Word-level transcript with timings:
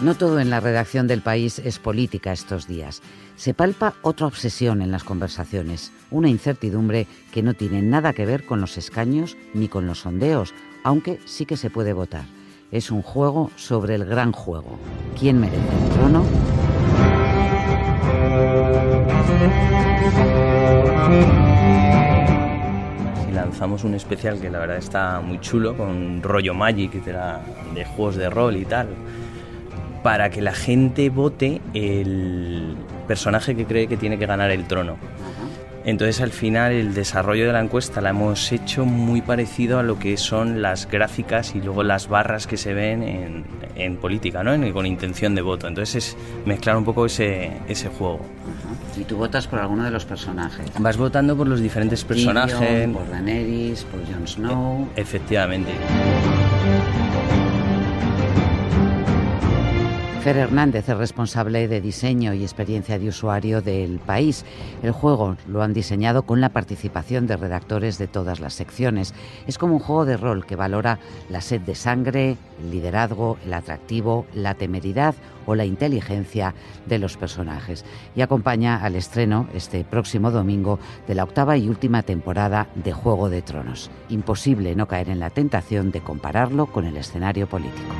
No 0.00 0.14
todo 0.14 0.38
en 0.38 0.48
la 0.48 0.60
redacción 0.60 1.08
del 1.08 1.22
país 1.22 1.58
es 1.58 1.80
política 1.80 2.30
estos 2.32 2.68
días. 2.68 3.02
Se 3.34 3.52
palpa 3.52 3.94
otra 4.02 4.28
obsesión 4.28 4.80
en 4.80 4.92
las 4.92 5.02
conversaciones, 5.02 5.90
una 6.12 6.28
incertidumbre 6.28 7.08
que 7.32 7.42
no 7.42 7.54
tiene 7.54 7.82
nada 7.82 8.12
que 8.12 8.24
ver 8.24 8.46
con 8.46 8.60
los 8.60 8.78
escaños 8.78 9.36
ni 9.54 9.66
con 9.66 9.88
los 9.88 10.00
sondeos, 10.00 10.54
aunque 10.84 11.18
sí 11.24 11.46
que 11.46 11.56
se 11.56 11.68
puede 11.68 11.94
votar. 11.94 12.26
Es 12.70 12.92
un 12.92 13.02
juego 13.02 13.50
sobre 13.56 13.96
el 13.96 14.04
gran 14.04 14.30
juego. 14.30 14.78
¿Quién 15.18 15.40
merece 15.40 15.58
el 15.58 15.90
trono? 15.90 16.24
Lanzamos 23.34 23.82
un 23.82 23.94
especial 23.94 24.40
que 24.40 24.48
la 24.48 24.60
verdad 24.60 24.76
está 24.76 25.20
muy 25.20 25.40
chulo, 25.40 25.76
con 25.76 26.22
rollo 26.22 26.54
Magic, 26.54 26.92
de, 27.02 27.12
de 27.74 27.84
juegos 27.84 28.14
de 28.14 28.30
rol 28.30 28.56
y 28.56 28.64
tal 28.64 28.86
para 30.02 30.30
que 30.30 30.40
la 30.40 30.52
gente 30.52 31.10
vote 31.10 31.60
el 31.74 32.76
personaje 33.06 33.54
que 33.54 33.64
cree 33.64 33.86
que 33.86 33.96
tiene 33.96 34.18
que 34.18 34.26
ganar 34.26 34.50
el 34.50 34.64
trono. 34.66 34.96
Entonces 35.84 36.20
al 36.20 36.32
final 36.32 36.72
el 36.72 36.92
desarrollo 36.92 37.46
de 37.46 37.52
la 37.54 37.60
encuesta 37.60 38.02
la 38.02 38.10
hemos 38.10 38.52
hecho 38.52 38.84
muy 38.84 39.22
parecido 39.22 39.78
a 39.78 39.82
lo 39.82 39.98
que 39.98 40.18
son 40.18 40.60
las 40.60 40.86
gráficas 40.86 41.54
y 41.54 41.62
luego 41.62 41.82
las 41.82 42.08
barras 42.08 42.46
que 42.46 42.58
se 42.58 42.74
ven 42.74 43.46
en, 43.74 43.96
política, 43.96 44.42
¿no? 44.44 44.50
con 44.74 44.84
intención 44.84 45.34
de 45.34 45.40
voto. 45.40 45.66
Entonces 45.66 46.08
es 46.08 46.16
mezclar 46.44 46.76
un 46.76 46.84
poco 46.84 47.06
ese, 47.06 47.52
ese 47.68 47.88
juego. 47.88 48.20
¿Y 48.98 49.04
tú 49.04 49.16
votas 49.16 49.46
por 49.46 49.60
alguno 49.60 49.84
de 49.84 49.90
los 49.90 50.04
personajes? 50.04 50.66
Vas 50.78 50.98
votando 50.98 51.34
por 51.36 51.46
los 51.46 51.60
diferentes 51.60 52.04
personajes. 52.04 52.88
por 52.88 53.08
Daenerys, 53.10 53.84
por 53.84 54.04
Jon 54.04 54.28
Snow. 54.28 54.88
Efectivamente. 54.94 55.72
Fer 60.28 60.36
Hernández 60.36 60.86
es 60.90 60.98
responsable 60.98 61.68
de 61.68 61.80
diseño 61.80 62.34
y 62.34 62.42
experiencia 62.42 62.98
de 62.98 63.08
usuario 63.08 63.62
del 63.62 63.98
país. 63.98 64.44
El 64.82 64.92
juego 64.92 65.38
lo 65.46 65.62
han 65.62 65.72
diseñado 65.72 66.24
con 66.24 66.42
la 66.42 66.50
participación 66.50 67.26
de 67.26 67.38
redactores 67.38 67.96
de 67.96 68.08
todas 68.08 68.38
las 68.38 68.52
secciones. 68.52 69.14
Es 69.46 69.56
como 69.56 69.72
un 69.72 69.80
juego 69.80 70.04
de 70.04 70.18
rol 70.18 70.44
que 70.44 70.54
valora 70.54 70.98
la 71.30 71.40
sed 71.40 71.62
de 71.62 71.74
sangre, 71.74 72.36
el 72.60 72.70
liderazgo, 72.70 73.38
el 73.46 73.54
atractivo, 73.54 74.26
la 74.34 74.52
temeridad 74.52 75.14
o 75.46 75.54
la 75.54 75.64
inteligencia 75.64 76.54
de 76.84 76.98
los 76.98 77.16
personajes. 77.16 77.86
Y 78.14 78.20
acompaña 78.20 78.84
al 78.84 78.96
estreno 78.96 79.48
este 79.54 79.82
próximo 79.82 80.30
domingo 80.30 80.78
de 81.06 81.14
la 81.14 81.24
octava 81.24 81.56
y 81.56 81.70
última 81.70 82.02
temporada 82.02 82.66
de 82.74 82.92
Juego 82.92 83.30
de 83.30 83.40
Tronos. 83.40 83.90
Imposible 84.10 84.76
no 84.76 84.88
caer 84.88 85.08
en 85.08 85.20
la 85.20 85.30
tentación 85.30 85.90
de 85.90 86.02
compararlo 86.02 86.66
con 86.66 86.84
el 86.84 86.98
escenario 86.98 87.48
político. 87.48 87.94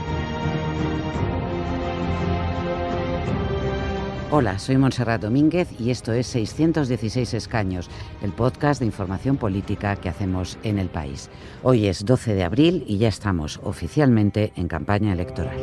Hola, 4.30 4.58
soy 4.58 4.76
Montserrat 4.76 5.22
Domínguez 5.22 5.68
y 5.80 5.90
esto 5.90 6.12
es 6.12 6.26
616 6.26 7.32
Escaños, 7.32 7.88
el 8.20 8.30
podcast 8.30 8.78
de 8.78 8.84
información 8.84 9.38
política 9.38 9.96
que 9.96 10.10
hacemos 10.10 10.58
en 10.64 10.78
el 10.78 10.90
país. 10.90 11.30
Hoy 11.62 11.86
es 11.86 12.04
12 12.04 12.34
de 12.34 12.44
abril 12.44 12.84
y 12.86 12.98
ya 12.98 13.08
estamos 13.08 13.58
oficialmente 13.62 14.52
en 14.56 14.68
campaña 14.68 15.14
electoral. 15.14 15.56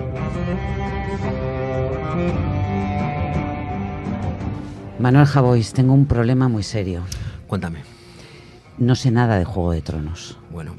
Manuel 4.97 5.27
Javois, 5.27 5.71
tengo 5.71 5.93
un 5.93 6.07
problema 6.07 6.49
muy 6.49 6.63
serio. 6.63 7.03
Cuéntame. 7.45 7.83
No 8.79 8.95
sé 8.95 9.11
nada 9.11 9.37
de 9.37 9.45
Juego 9.45 9.73
de 9.73 9.83
Tronos. 9.83 10.39
Bueno, 10.51 10.73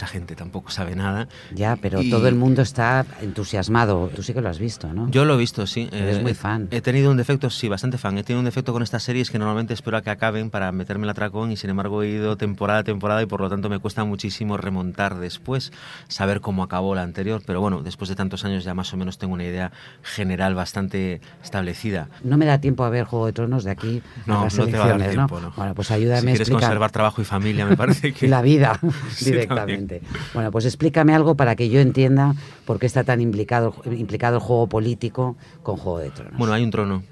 mucha 0.00 0.06
gente 0.06 0.34
tampoco 0.34 0.70
sabe 0.70 0.96
nada. 0.96 1.28
Ya, 1.54 1.76
pero 1.76 2.00
todo 2.08 2.26
el 2.26 2.34
mundo 2.34 2.62
está 2.62 3.04
entusiasmado. 3.20 4.10
Tú 4.16 4.22
sí 4.22 4.32
que 4.32 4.40
lo 4.40 4.48
has 4.48 4.58
visto, 4.58 4.90
¿no? 4.94 5.10
Yo 5.10 5.26
lo 5.26 5.34
he 5.34 5.36
visto, 5.36 5.66
sí. 5.66 5.90
Eres 5.92 6.16
eh, 6.16 6.22
muy 6.22 6.32
fan. 6.32 6.68
He 6.70 6.80
tenido 6.80 7.10
un 7.10 7.18
defecto, 7.18 7.50
sí, 7.50 7.68
bastante 7.68 7.98
fan. 7.98 8.16
He 8.16 8.24
tenido 8.24 8.40
un 8.40 8.46
defecto 8.46 8.72
con 8.72 8.82
estas 8.82 9.02
series 9.02 9.30
que 9.30 9.38
normalmente 9.38 9.74
espero 9.74 9.98
a 9.98 10.02
que 10.02 10.08
acaben 10.08 10.48
para 10.48 10.72
meterme 10.72 11.04
el 11.04 11.10
atracón 11.10 11.52
y 11.52 11.58
sin 11.58 11.68
embargo 11.68 12.02
he 12.02 12.08
ido 12.08 12.38
temporada 12.38 12.78
a 12.78 12.84
temporada 12.84 13.22
y 13.22 13.26
por 13.26 13.42
lo 13.42 13.50
tanto 13.50 13.68
me 13.68 13.78
cuesta 13.78 14.04
muchísimo 14.04 14.56
remontar 14.56 15.18
después, 15.18 15.70
saber 16.08 16.40
cómo 16.40 16.62
acabó 16.62 16.94
la 16.94 17.02
anterior. 17.02 17.42
Pero 17.44 17.60
bueno, 17.60 17.82
después 17.82 18.08
de 18.08 18.16
tantos 18.16 18.46
años 18.46 18.64
ya 18.64 18.72
más 18.72 18.94
o 18.94 18.96
menos 18.96 19.18
tengo 19.18 19.34
una 19.34 19.44
idea 19.44 19.70
general 20.02 20.54
bastante 20.54 21.20
establecida. 21.44 22.08
No 22.24 22.38
me 22.38 22.46
da 22.46 22.58
tiempo 22.58 22.84
a 22.84 22.88
ver 22.88 23.04
Juego 23.04 23.26
de 23.26 23.34
Tronos 23.34 23.64
de 23.64 23.72
aquí 23.72 24.02
no, 24.24 24.40
a 24.40 24.44
las 24.44 24.56
no 24.56 24.66
te 24.66 24.78
va 24.78 24.86
a 24.86 24.96
dar 24.96 25.10
tiempo, 25.10 25.40
¿no? 25.40 25.52
Bueno, 25.54 25.74
pues 25.74 25.90
ayúdame 25.90 26.22
si 26.22 26.28
a 26.28 26.32
quieres 26.32 26.50
conservar 26.50 26.90
trabajo 26.90 27.20
y 27.20 27.26
familia, 27.26 27.66
me 27.66 27.76
parece 27.76 28.12
que... 28.14 28.28
la 28.28 28.40
vida, 28.40 28.80
directamente. 29.20 29.89
Bueno, 30.34 30.50
pues 30.50 30.64
explícame 30.64 31.14
algo 31.14 31.34
para 31.34 31.56
que 31.56 31.68
yo 31.68 31.80
entienda 31.80 32.34
por 32.64 32.78
qué 32.78 32.86
está 32.86 33.04
tan 33.04 33.20
implicado, 33.20 33.74
implicado 33.86 34.36
el 34.36 34.42
juego 34.42 34.68
político 34.68 35.36
con 35.62 35.76
Juego 35.76 35.98
de 35.98 36.10
Tronos. 36.10 36.38
Bueno, 36.38 36.52
hay 36.52 36.64
un 36.64 36.70
trono 36.70 37.02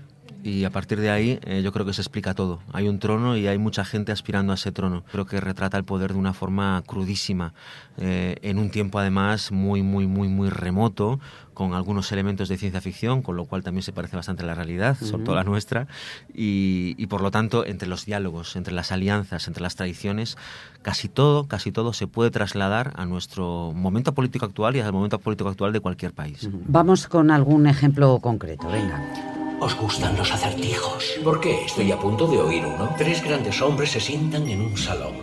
y 0.42 0.64
a 0.64 0.70
partir 0.70 1.00
de 1.00 1.10
ahí 1.10 1.38
eh, 1.42 1.62
yo 1.62 1.72
creo 1.72 1.84
que 1.84 1.92
se 1.92 2.00
explica 2.00 2.34
todo. 2.34 2.60
Hay 2.72 2.88
un 2.88 2.98
trono 2.98 3.36
y 3.36 3.46
hay 3.46 3.58
mucha 3.58 3.84
gente 3.84 4.12
aspirando 4.12 4.52
a 4.52 4.54
ese 4.54 4.72
trono. 4.72 5.04
Creo 5.10 5.26
que 5.26 5.40
retrata 5.40 5.76
el 5.76 5.84
poder 5.84 6.12
de 6.12 6.18
una 6.18 6.32
forma 6.32 6.82
crudísima, 6.86 7.54
eh, 7.96 8.36
en 8.42 8.58
un 8.58 8.70
tiempo 8.70 8.98
además 8.98 9.50
muy, 9.52 9.82
muy, 9.82 10.06
muy, 10.06 10.28
muy 10.28 10.48
remoto, 10.48 11.18
con 11.54 11.74
algunos 11.74 12.12
elementos 12.12 12.48
de 12.48 12.56
ciencia 12.56 12.80
ficción, 12.80 13.20
con 13.20 13.34
lo 13.34 13.44
cual 13.44 13.64
también 13.64 13.82
se 13.82 13.92
parece 13.92 14.14
bastante 14.14 14.44
a 14.44 14.46
la 14.46 14.54
realidad, 14.54 14.96
sobre 15.02 15.24
todo 15.24 15.34
la 15.34 15.42
nuestra, 15.42 15.88
y, 16.32 16.94
y, 16.96 17.06
por 17.08 17.20
lo 17.20 17.32
tanto 17.32 17.66
entre 17.66 17.88
los 17.88 18.06
diálogos, 18.06 18.54
entre 18.54 18.72
las 18.72 18.92
alianzas, 18.92 19.48
entre 19.48 19.64
las 19.64 19.74
tradiciones, 19.74 20.38
casi 20.82 21.08
todo, 21.08 21.48
casi 21.48 21.72
todo 21.72 21.92
se 21.92 22.06
puede 22.06 22.30
trasladar 22.30 22.92
a 22.94 23.06
nuestro 23.06 23.72
momento 23.74 24.14
político 24.14 24.46
actual 24.46 24.76
y 24.76 24.80
al 24.80 24.92
momento 24.92 25.18
político 25.18 25.50
actual 25.50 25.72
de 25.72 25.80
cualquier 25.80 26.12
país. 26.12 26.48
Vamos 26.68 27.08
con 27.08 27.32
algún 27.32 27.66
ejemplo 27.66 28.20
concreto, 28.20 28.68
venga. 28.68 29.37
¿Os 29.60 29.74
gustan 29.76 30.16
los 30.16 30.30
acertijos? 30.32 31.18
¿Por 31.24 31.40
qué? 31.40 31.64
Estoy 31.64 31.90
a 31.90 31.98
punto 31.98 32.28
de 32.28 32.38
oír 32.38 32.64
uno. 32.64 32.94
Tres 32.96 33.22
grandes 33.24 33.60
hombres 33.60 33.90
se 33.90 34.00
sientan 34.00 34.48
en 34.48 34.60
un 34.60 34.76
salón. 34.76 35.14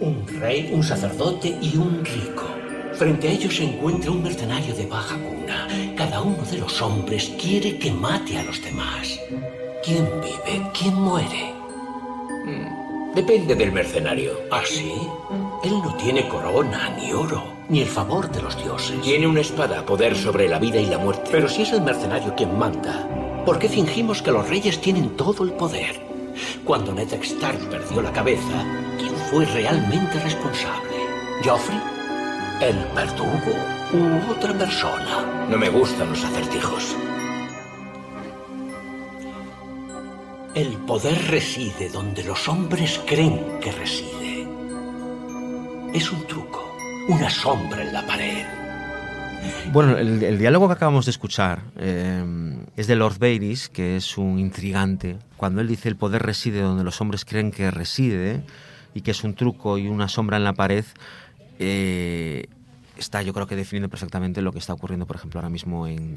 Un 0.00 0.26
rey, 0.40 0.70
un 0.72 0.82
sacerdote 0.82 1.58
y 1.60 1.76
un 1.76 2.02
rico. 2.02 2.44
Frente 2.94 3.28
a 3.28 3.32
ellos 3.32 3.54
se 3.54 3.64
encuentra 3.64 4.10
un 4.10 4.22
mercenario 4.22 4.74
de 4.74 4.86
baja 4.86 5.16
cuna. 5.16 5.68
Cada 5.96 6.22
uno 6.22 6.42
de 6.50 6.58
los 6.58 6.80
hombres 6.80 7.32
quiere 7.40 7.78
que 7.78 7.90
mate 7.90 8.38
a 8.38 8.44
los 8.44 8.62
demás. 8.62 9.20
¿Quién 9.84 10.08
vive? 10.22 10.70
¿Quién 10.72 10.94
muere? 10.94 11.52
Hmm, 12.46 13.14
depende 13.14 13.54
del 13.54 13.72
mercenario. 13.72 14.32
¿Ah, 14.50 14.62
sí? 14.64 14.94
Él 15.64 15.72
no 15.82 15.94
tiene 15.96 16.28
corona, 16.28 16.96
ni 16.98 17.12
oro, 17.12 17.44
ni 17.68 17.82
el 17.82 17.88
favor 17.88 18.30
de 18.30 18.42
los 18.42 18.56
dioses. 18.62 19.00
Tiene 19.02 19.26
una 19.26 19.40
espada, 19.42 19.84
poder 19.84 20.16
sobre 20.16 20.48
la 20.48 20.58
vida 20.58 20.80
y 20.80 20.86
la 20.86 20.98
muerte. 20.98 21.28
Pero 21.30 21.48
si 21.48 21.62
es 21.62 21.72
el 21.72 21.82
mercenario 21.82 22.34
quien 22.34 22.58
manda, 22.58 23.06
¿Por 23.44 23.58
qué 23.58 23.68
fingimos 23.68 24.22
que 24.22 24.30
los 24.30 24.48
reyes 24.48 24.80
tienen 24.80 25.16
todo 25.16 25.42
el 25.42 25.52
poder? 25.52 26.00
Cuando 26.64 26.92
Ned 26.92 27.12
Stark 27.12 27.58
perdió 27.68 28.00
la 28.00 28.12
cabeza, 28.12 28.64
¿quién 28.98 29.14
fue 29.30 29.44
realmente 29.46 30.20
responsable? 30.20 30.96
¿Joffrey? 31.44 31.80
¿El 32.60 32.76
verdugo? 32.94 33.52
¿U 33.92 34.30
otra 34.30 34.56
persona? 34.56 35.46
No 35.50 35.58
me 35.58 35.68
gustan 35.68 36.10
los 36.10 36.22
acertijos. 36.22 36.96
El 40.54 40.76
poder 40.86 41.18
reside 41.28 41.88
donde 41.88 42.22
los 42.22 42.48
hombres 42.48 43.00
creen 43.06 43.58
que 43.60 43.72
reside. 43.72 44.46
Es 45.92 46.12
un 46.12 46.24
truco, 46.28 46.76
una 47.08 47.28
sombra 47.28 47.82
en 47.82 47.92
la 47.92 48.06
pared. 48.06 48.61
Bueno, 49.72 49.96
el, 49.96 50.38
diálogo 50.38 50.68
que 50.68 50.74
acabamos 50.74 51.06
de 51.06 51.12
escuchar 51.12 51.62
eh, 51.78 52.22
es 52.76 52.86
de 52.86 52.96
Lord 52.96 53.18
Varys, 53.18 53.68
que 53.68 53.96
es 53.96 54.18
un 54.18 54.38
intrigante. 54.38 55.18
Cuando 55.36 55.60
él 55.60 55.68
dice 55.68 55.88
el 55.88 55.96
poder 55.96 56.22
reside 56.22 56.60
donde 56.60 56.84
los 56.84 57.00
hombres 57.00 57.24
creen 57.24 57.50
que 57.50 57.70
reside 57.70 58.42
y 58.94 59.00
que 59.00 59.12
es 59.12 59.24
un 59.24 59.34
truco 59.34 59.78
y 59.78 59.88
una 59.88 60.08
sombra 60.08 60.36
en 60.36 60.44
la 60.44 60.52
pared, 60.52 60.84
eh, 61.58 62.48
está 62.96 63.22
yo 63.22 63.32
creo 63.32 63.46
que 63.46 63.56
definiendo 63.56 63.88
perfectamente 63.88 64.42
lo 64.42 64.52
que 64.52 64.58
está 64.58 64.72
ocurriendo, 64.72 65.06
por 65.06 65.16
ejemplo, 65.16 65.40
ahora 65.40 65.48
mismo 65.48 65.86
en, 65.86 66.12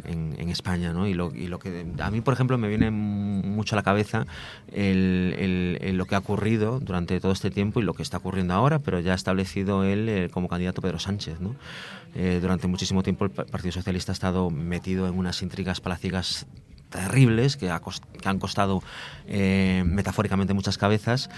España. 0.49 0.93
¿no? 0.93 1.07
Y, 1.07 1.13
lo, 1.13 1.31
que 1.59 1.85
a 1.99 2.11
mí, 2.11 2.21
por 2.21 2.33
ejemplo, 2.33 2.57
me 2.57 2.67
viene 2.67 2.91
mucho 2.91 3.75
a 3.75 3.77
la 3.77 3.83
cabeza 3.83 4.25
lo 4.71 6.05
que 6.05 6.15
ha 6.15 6.19
ocurrido 6.19 6.79
durante 6.79 7.19
todo 7.19 7.31
este 7.31 7.51
tiempo 7.51 7.79
y 7.79 7.83
lo 7.83 7.93
que 7.93 8.03
está 8.03 8.17
ocurriendo 8.17 8.53
ahora, 8.53 8.79
pero 8.79 8.99
ya 8.99 9.11
ha 9.13 9.15
establecido 9.15 9.83
él 9.83 10.07
eh, 10.07 10.29
como 10.31 10.47
candidato 10.47 10.81
Pedro 10.81 10.99
Sánchez. 10.99 11.39
¿no? 11.41 11.55
Eh, 12.15 12.39
durante 12.41 12.67
muchísimo 12.67 13.03
tiempo 13.03 13.25
el 13.25 13.31
Partido 13.31 13.71
Socialista 13.71 14.11
ha 14.11 14.13
estado 14.13 14.49
metido 14.49 15.07
en 15.07 15.17
unas 15.17 15.41
intrigas 15.41 15.81
palaciegas 15.81 16.45
terribles 16.89 17.57
que, 17.57 17.69
han 17.69 18.39
costado 18.39 18.81
eh, 19.27 19.83
metafóricamente 19.85 20.53
muchas 20.53 20.77
cabezas. 20.77 21.29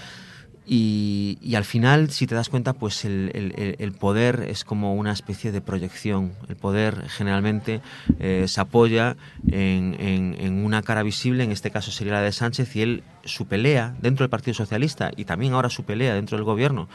Y, 0.70 1.54
al 1.56 1.64
final, 1.64 2.10
si 2.10 2.26
te 2.26 2.34
das 2.34 2.50
cuenta, 2.50 2.74
pues 2.74 3.06
el, 3.06 3.96
poder 3.98 4.44
es 4.48 4.64
como 4.64 4.94
una 4.94 5.12
especie 5.12 5.50
de 5.50 5.62
proyección. 5.62 6.34
El 6.46 6.56
poder 6.56 7.08
generalmente 7.08 7.80
eh, 8.18 8.44
se 8.46 8.60
apoya 8.60 9.16
en, 9.50 10.62
una 10.62 10.82
cara 10.82 11.02
visible, 11.02 11.42
en 11.42 11.52
este 11.52 11.70
caso 11.70 11.90
sería 11.90 12.12
la 12.12 12.20
de 12.20 12.32
Sánchez, 12.32 12.76
y 12.76 12.82
él, 12.82 13.02
su 13.24 13.46
pelea 13.46 13.96
dentro 14.02 14.24
del 14.24 14.30
Partido 14.30 14.52
Socialista 14.52 15.10
y 15.16 15.24
también 15.24 15.54
ahora 15.54 15.70
su 15.70 15.84
pelea 15.84 16.14
dentro 16.14 16.36
del 16.36 16.44
gobierno, 16.44 16.88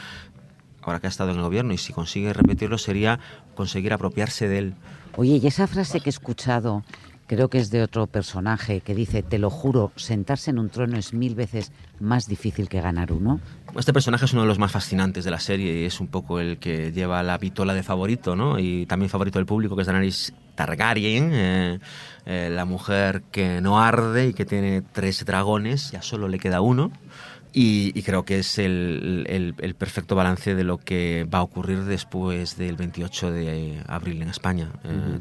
ahora 0.83 0.99
que 0.99 1.07
ha 1.07 1.09
estado 1.09 1.31
en 1.31 1.37
el 1.37 1.41
gobierno, 1.41 1.73
y 1.73 1.79
si 1.79 1.93
consigue 1.93 2.31
repetirlo, 2.31 2.77
sería 2.77 3.19
conseguir 3.55 3.91
apropiarse 3.93 4.47
de 4.47 4.57
él. 4.59 4.73
Oye, 5.15 5.39
y 5.41 5.47
esa 5.47 5.65
frase 5.65 5.99
que 5.99 6.09
he 6.09 6.11
escuchado 6.11 6.83
creo 7.27 7.49
que 7.49 7.57
es 7.57 7.69
de 7.69 7.81
otro 7.81 8.07
personaje 8.07 8.81
que 8.81 8.95
dice, 8.95 9.23
te 9.23 9.39
lo 9.39 9.49
juro, 9.49 9.91
sentarse 9.95 10.51
en 10.51 10.59
un 10.59 10.69
trono 10.69 10.97
es 10.97 11.13
mil 11.13 11.35
veces 11.35 11.71
más 11.99 12.27
difícil 12.27 12.69
que 12.69 12.81
ganar 12.81 13.11
uno. 13.11 13.39
Este 13.77 13.93
personaje 13.93 14.25
es 14.25 14.33
uno 14.33 14.43
de 14.43 14.47
los 14.47 14.59
más 14.59 14.71
fascinantes 14.71 15.23
de 15.23 15.31
la 15.31 15.39
serie 15.39 15.81
y 15.81 15.85
es 15.85 15.99
un 15.99 16.07
poco 16.07 16.39
el 16.39 16.57
que 16.57 16.91
lleva 16.91 17.23
la 17.23 17.37
vitola 17.37 17.73
de 17.73 17.83
favorito, 17.83 18.35
¿no? 18.35 18.59
Y 18.59 18.85
también 18.85 19.09
favorito 19.09 19.39
del 19.39 19.45
público, 19.45 19.75
que 19.75 19.81
es 19.81 19.87
Daenerys 19.87 20.33
Targaryen, 20.55 21.31
eh, 21.33 21.79
eh, 22.25 22.49
la 22.51 22.65
mujer 22.65 23.23
que 23.31 23.61
no 23.61 23.79
arde 23.79 24.27
y 24.27 24.33
que 24.33 24.45
tiene 24.45 24.81
tres 24.81 25.25
dragones, 25.25 25.91
ya 25.91 26.01
solo 26.01 26.27
le 26.27 26.39
queda 26.39 26.61
uno. 26.61 26.91
Y, 27.55 28.01
creo 28.01 28.25
que 28.25 28.39
es 28.39 28.57
el, 28.57 29.75
perfecto 29.77 30.15
balance 30.15 30.55
de 30.55 30.63
lo 30.63 30.79
que 30.79 31.27
va 31.31 31.37
a 31.37 31.43
ocurrir 31.43 31.83
después 31.83 32.57
del 32.57 32.75
28 32.75 33.31
de 33.31 33.83
abril 33.87 34.23
en 34.23 34.29
España. 34.29 34.71
Eh, 34.83 35.19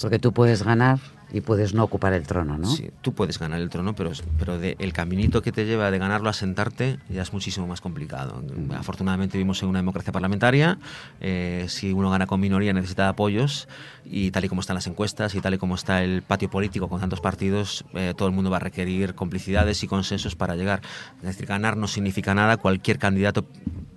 Porque 0.00 0.18
tú 0.18 0.32
puedes 0.32 0.62
ganar 0.62 0.98
y 1.34 1.40
puedes 1.40 1.74
no 1.74 1.82
ocupar 1.82 2.12
el 2.12 2.24
trono, 2.28 2.56
¿no? 2.56 2.68
Sí, 2.68 2.90
tú 3.02 3.12
puedes 3.12 3.40
ganar 3.40 3.60
el 3.60 3.68
trono, 3.68 3.96
pero, 3.96 4.12
pero 4.38 4.56
de, 4.56 4.76
el 4.78 4.92
caminito 4.92 5.42
que 5.42 5.50
te 5.50 5.66
lleva 5.66 5.90
de 5.90 5.98
ganarlo 5.98 6.30
a 6.30 6.32
sentarte 6.32 7.00
ya 7.08 7.22
es 7.22 7.32
muchísimo 7.32 7.66
más 7.66 7.80
complicado. 7.80 8.40
Afortunadamente 8.76 9.36
vivimos 9.36 9.60
en 9.64 9.68
una 9.68 9.80
democracia 9.80 10.12
parlamentaria. 10.12 10.78
Eh, 11.20 11.66
si 11.68 11.92
uno 11.92 12.08
gana 12.08 12.28
con 12.28 12.38
minoría 12.38 12.72
necesita 12.72 13.08
apoyos 13.08 13.66
y 14.04 14.30
tal 14.30 14.44
y 14.44 14.48
como 14.48 14.60
están 14.60 14.74
las 14.74 14.86
encuestas 14.86 15.34
y 15.34 15.40
tal 15.40 15.54
y 15.54 15.58
como 15.58 15.74
está 15.74 16.04
el 16.04 16.22
patio 16.22 16.48
político 16.48 16.88
con 16.88 17.00
tantos 17.00 17.20
partidos, 17.20 17.84
eh, 17.94 18.14
todo 18.16 18.28
el 18.28 18.34
mundo 18.34 18.48
va 18.48 18.58
a 18.58 18.60
requerir 18.60 19.16
complicidades 19.16 19.82
y 19.82 19.88
consensos 19.88 20.36
para 20.36 20.54
llegar. 20.54 20.82
Es 21.16 21.24
decir, 21.24 21.46
ganar 21.46 21.76
no 21.76 21.88
significa 21.88 22.32
nada. 22.36 22.58
Cualquier 22.58 23.00
candidato 23.00 23.44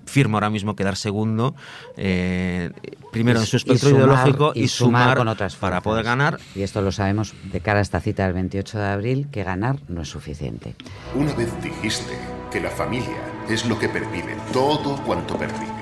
firma 0.07 0.37
ahora 0.37 0.49
mismo 0.49 0.75
quedar 0.75 0.95
segundo, 0.95 1.55
eh, 1.95 2.71
primero 3.11 3.39
en 3.39 3.45
su 3.45 3.57
espectro 3.57 3.89
ideológico 3.91 4.51
y, 4.55 4.67
sumar, 4.67 5.17
con 5.17 5.27
otras 5.27 5.55
para 5.55 5.81
poder 5.81 6.03
ganar. 6.03 6.39
Y 6.55 6.63
esto 6.63 6.81
lo 6.81 6.91
sabemos 6.91 7.33
de 7.51 7.59
cara 7.61 7.79
a 7.79 7.81
esta 7.81 7.99
cita 7.99 8.25
del 8.25 8.33
28 8.33 8.79
de 8.79 8.85
abril, 8.87 9.27
que 9.31 9.43
ganar 9.43 9.77
no 9.87 10.01
es 10.01 10.09
suficiente. 10.09 10.75
Una 11.13 11.33
vez 11.33 11.49
dijiste 11.61 12.17
que 12.51 12.59
la 12.59 12.71
familia 12.71 13.21
es 13.49 13.65
lo 13.65 13.77
que 13.77 13.89
pervive 13.89 14.35
todo 14.51 14.95
cuanto 15.03 15.37
pervive. 15.37 15.77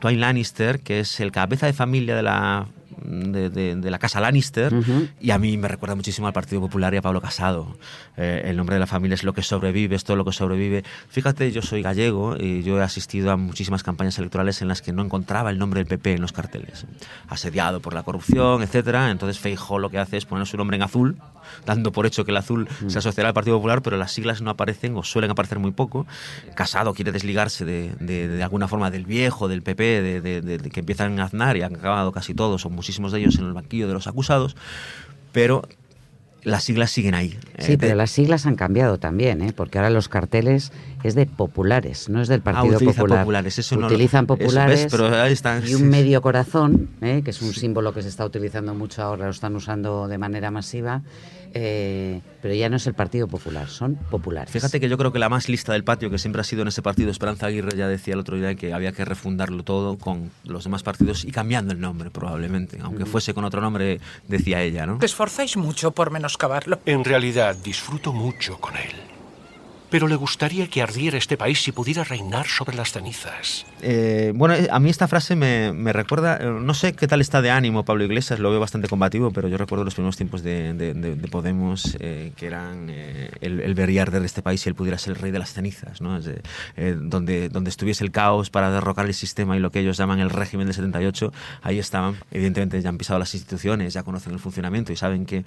Twain 0.00 0.20
Lannister, 0.20 0.80
que 0.80 1.00
es 1.00 1.20
el 1.20 1.30
cabeza 1.30 1.66
de 1.66 1.72
familia 1.72 2.16
de 2.16 2.22
la 2.22 2.66
de, 3.04 3.90
la 3.90 3.98
casa 3.98 4.20
Lannister 4.20 4.72
y 5.20 5.30
a 5.30 5.38
mí 5.38 5.56
me 5.56 5.68
recuerda 5.68 5.94
muchísimo 5.94 6.26
al 6.26 6.32
Partido 6.32 6.60
Popular 6.60 6.94
y 6.94 6.96
a 6.96 7.02
Pablo 7.02 7.20
Casado. 7.20 7.76
Eh, 8.16 8.42
el 8.46 8.56
nombre 8.56 8.76
de 8.76 8.80
la 8.80 8.86
familia 8.86 9.14
es 9.14 9.24
lo 9.24 9.32
que 9.32 9.42
sobrevive, 9.42 9.96
es 9.96 10.04
todo 10.04 10.16
lo 10.16 10.24
que 10.24 10.32
sobrevive. 10.32 10.84
Fíjate, 11.08 11.50
yo 11.52 11.62
soy 11.62 11.82
gallego 11.82 12.36
y 12.38 12.62
yo 12.62 12.78
he 12.78 12.82
asistido 12.82 13.30
a 13.30 13.36
muchísimas 13.36 13.82
campañas 13.82 14.18
electorales 14.18 14.62
en 14.62 14.68
las 14.68 14.82
que 14.82 14.92
no 14.92 15.02
encontraba 15.02 15.50
el 15.50 15.58
nombre 15.58 15.80
del 15.80 15.86
PP 15.86 16.14
en 16.14 16.20
los 16.20 16.32
carteles. 16.32 16.86
Asediado 17.28 17.80
por 17.80 17.94
la 17.94 18.02
corrupción, 18.02 18.62
etcétera. 18.62 19.10
Entonces 19.10 19.38
Feijó 19.38 19.78
lo 19.78 19.90
que 19.90 19.98
hace 19.98 20.16
es 20.16 20.24
poner 20.24 20.46
su 20.46 20.56
nombre 20.56 20.76
en 20.76 20.82
azul, 20.82 21.16
dando 21.66 21.92
por 21.92 22.06
hecho 22.06 22.24
que 22.24 22.30
el 22.30 22.36
azul 22.36 22.68
se 22.86 22.98
asociará 22.98 23.28
al 23.28 23.34
Partido 23.34 23.56
Popular, 23.56 23.82
pero 23.82 23.96
las 23.96 24.12
siglas 24.12 24.42
no 24.42 24.50
aparecen 24.50 24.96
o 24.96 25.02
suelen 25.02 25.30
aparecer 25.30 25.58
muy 25.58 25.72
poco. 25.72 26.06
Casado 26.54 26.94
quiere 26.94 27.12
desligarse 27.12 27.64
de, 27.64 27.92
de, 27.98 28.42
alguna 28.42 28.68
forma 28.68 28.90
del 28.90 29.04
viejo, 29.04 29.48
del 29.48 29.62
PP, 29.62 30.20
de, 30.20 30.70
que 30.72 30.80
empiezan 30.80 31.18
a 31.20 31.24
Aznar 31.24 31.56
y 31.56 31.62
han 31.62 31.76
acabado 31.76 32.12
casi 32.12 32.34
todos, 32.34 32.62
son 32.62 32.72
muchísimos 32.72 32.91
de 32.98 33.18
ellos 33.18 33.38
en 33.38 33.46
el 33.46 33.52
banquillo 33.52 33.88
de 33.88 33.94
los 33.94 34.06
acusados, 34.06 34.56
pero 35.32 35.62
las 36.44 36.64
siglas 36.64 36.90
siguen 36.90 37.14
ahí. 37.14 37.38
Sí, 37.58 37.76
pero 37.76 37.94
las 37.94 38.10
siglas 38.10 38.46
han 38.46 38.56
cambiado 38.56 38.98
también, 38.98 39.42
¿eh? 39.42 39.52
porque 39.54 39.78
ahora 39.78 39.90
los 39.90 40.08
carteles 40.08 40.72
es 41.04 41.14
de 41.14 41.26
populares, 41.26 42.08
no 42.08 42.20
es 42.20 42.28
del 42.28 42.40
ah, 42.40 42.52
Partido 42.52 42.78
Popular. 42.80 43.20
Populares, 43.20 43.58
eso 43.58 43.76
utilizan 43.76 44.26
populares 44.26 44.88
pero 44.90 45.06
ahí 45.22 45.32
están, 45.32 45.62
y 45.66 45.74
un 45.74 45.88
medio 45.88 46.20
corazón, 46.20 46.90
¿eh? 47.00 47.22
que 47.24 47.30
es 47.30 47.42
un 47.42 47.54
símbolo 47.54 47.94
que 47.94 48.02
se 48.02 48.08
está 48.08 48.24
utilizando 48.24 48.74
mucho 48.74 49.02
ahora, 49.02 49.26
lo 49.26 49.30
están 49.30 49.54
usando 49.54 50.08
de 50.08 50.18
manera 50.18 50.50
masiva. 50.50 51.02
Eh, 51.54 52.20
pero 52.40 52.54
ya 52.54 52.68
no 52.68 52.76
es 52.76 52.86
el 52.86 52.94
Partido 52.94 53.28
Popular, 53.28 53.68
son 53.68 53.96
populares. 54.10 54.50
Fíjate 54.50 54.80
que 54.80 54.88
yo 54.88 54.98
creo 54.98 55.12
que 55.12 55.18
la 55.18 55.28
más 55.28 55.48
lista 55.48 55.72
del 55.72 55.84
patio, 55.84 56.10
que 56.10 56.18
siempre 56.18 56.40
ha 56.40 56.44
sido 56.44 56.62
en 56.62 56.68
ese 56.68 56.82
partido, 56.82 57.10
Esperanza 57.10 57.46
Aguirre 57.46 57.76
ya 57.76 57.88
decía 57.88 58.14
el 58.14 58.20
otro 58.20 58.36
día 58.36 58.54
que 58.54 58.72
había 58.72 58.92
que 58.92 59.04
refundarlo 59.04 59.62
todo 59.62 59.98
con 59.98 60.30
los 60.44 60.64
demás 60.64 60.82
partidos 60.82 61.24
y 61.24 61.30
cambiando 61.30 61.72
el 61.72 61.80
nombre 61.80 62.10
probablemente, 62.10 62.78
aunque 62.82 63.06
fuese 63.06 63.34
con 63.34 63.44
otro 63.44 63.60
nombre, 63.60 64.00
decía 64.28 64.62
ella, 64.62 64.86
¿no? 64.86 64.98
Te 64.98 65.06
esforzáis 65.06 65.56
mucho 65.56 65.92
por 65.92 66.10
menoscabarlo. 66.10 66.80
En 66.86 67.04
realidad 67.04 67.56
disfruto 67.62 68.12
mucho 68.12 68.58
con 68.58 68.76
él 68.76 69.11
pero 69.92 70.08
le 70.08 70.16
gustaría 70.16 70.68
que 70.68 70.80
ardiera 70.80 71.18
este 71.18 71.36
país 71.36 71.62
si 71.62 71.70
pudiera 71.70 72.02
reinar 72.02 72.46
sobre 72.46 72.74
las 72.74 72.92
cenizas. 72.92 73.66
Eh, 73.82 74.32
bueno, 74.34 74.54
a 74.70 74.80
mí 74.80 74.88
esta 74.88 75.06
frase 75.06 75.36
me, 75.36 75.92
recuerda, 75.92 76.38
eh, 76.40 76.46
no 76.46 76.72
sé 76.72 76.94
qué 76.94 77.06
tal 77.06 77.20
está 77.20 77.42
de 77.42 77.50
ánimo 77.50 77.84
Pablo 77.84 78.02
Iglesias, 78.02 78.40
lo 78.40 78.50
veo 78.50 78.58
bastante 78.58 78.88
combativo, 78.88 79.32
pero 79.32 79.48
yo 79.48 79.58
recuerdo 79.58 79.84
los 79.84 79.92
primeros 79.92 80.16
tiempos 80.16 80.42
de, 80.42 80.72
de, 80.72 81.28
Podemos, 81.32 81.96
eh, 82.00 82.32
que 82.36 82.46
eran 82.46 82.88
el, 82.88 83.60
el 83.60 83.74
ver 83.74 84.10
de 84.10 84.24
este 84.24 84.42
país 84.42 84.62
si 84.62 84.68
él 84.70 84.74
pudiera 84.74 84.96
ser 84.96 85.14
el 85.14 85.18
rey 85.20 85.30
de 85.30 85.38
las 85.38 85.52
cenizas, 85.52 86.00
¿no? 86.00 86.18
donde, 86.96 87.48
donde 87.48 87.70
estuviese 87.70 88.04
el 88.04 88.10
caos 88.10 88.48
para 88.48 88.70
derrocar 88.70 89.06
el 89.06 89.14
sistema 89.14 89.56
y 89.56 89.60
lo 89.60 89.70
que 89.70 89.80
ellos 89.80 89.96
llaman 89.96 90.20
el 90.20 90.30
régimen 90.30 90.66
del 90.66 90.74
78, 90.74 91.32
ahí 91.62 91.78
estaban. 91.78 92.16
Evidentemente 92.30 92.80
ya 92.80 92.88
han 92.88 92.98
pisado 92.98 93.18
las 93.18 93.34
instituciones, 93.34 93.92
ya 93.92 94.02
conocen 94.02 94.32
el 94.32 94.38
funcionamiento 94.38 94.92
y 94.92 94.96
saben 94.96 95.26
que 95.26 95.44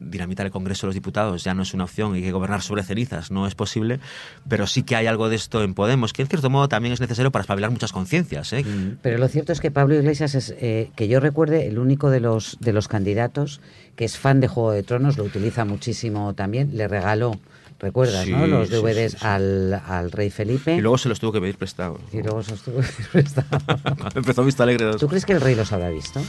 dinamitar 0.00 0.46
el 0.46 0.52
Congreso 0.52 0.86
de 0.86 0.88
los 0.88 0.94
Diputados 0.94 1.44
ya 1.44 1.54
no 1.54 1.62
es 1.62 1.74
una 1.74 1.84
opción 1.84 2.16
y 2.16 2.22
que 2.22 2.32
gobernar 2.32 2.62
sobre 2.62 2.82
cenizas 2.82 3.30
no 3.30 3.43
es 3.46 3.54
posible, 3.54 4.00
pero 4.48 4.66
sí 4.66 4.82
que 4.82 4.96
hay 4.96 5.06
algo 5.06 5.28
de 5.28 5.36
esto 5.36 5.62
en 5.62 5.74
Podemos, 5.74 6.12
que 6.12 6.22
en 6.22 6.28
cierto 6.28 6.50
modo 6.50 6.68
también 6.68 6.92
es 6.92 7.00
necesario 7.00 7.30
para 7.30 7.42
espabilar 7.42 7.70
muchas 7.70 7.92
conciencias. 7.92 8.52
¿eh? 8.52 8.64
Mm. 8.64 8.98
Pero 9.02 9.18
lo 9.18 9.28
cierto 9.28 9.52
es 9.52 9.60
que 9.60 9.70
Pablo 9.70 9.94
Iglesias 9.94 10.34
es, 10.34 10.54
eh, 10.58 10.90
que 10.96 11.08
yo 11.08 11.20
recuerde, 11.20 11.66
el 11.66 11.78
único 11.78 12.10
de 12.10 12.20
los, 12.20 12.56
de 12.60 12.72
los 12.72 12.88
candidatos 12.88 13.60
que 13.96 14.04
es 14.04 14.18
fan 14.18 14.40
de 14.40 14.48
Juego 14.48 14.72
de 14.72 14.82
Tronos, 14.82 15.16
lo 15.16 15.24
utiliza 15.24 15.64
muchísimo 15.64 16.34
también, 16.34 16.76
le 16.76 16.88
regaló 16.88 17.38
¿Recuerdas, 17.84 18.26
no? 18.28 18.46
Los 18.46 18.70
DVDs 18.70 19.22
al, 19.22 19.74
al, 19.74 20.10
rey 20.10 20.30
Felipe. 20.30 20.74
Y 20.74 20.80
luego 20.80 20.96
se 20.96 21.08
los 21.08 21.20
tuvo 21.20 21.32
que 21.32 21.40
pedir 21.40 21.58
prestado. 21.58 21.98
Y 22.12 22.22
luego 22.22 22.42
se 22.42 22.52
los 22.52 22.62
tuvo 22.62 22.80
que 22.80 22.86
pedir 22.86 23.08
prestado. 23.10 23.58
Empezó 24.14 24.44
Vista 24.44 24.62
Alegre. 24.62 24.96
¿Tú 24.96 25.08
crees 25.08 25.26
que 25.26 25.32
el 25.32 25.40
rey 25.40 25.54
los 25.54 25.72
habrá 25.72 25.90
visto? 25.90 26.22